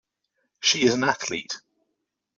[0.59, 1.61] She is an Athlete.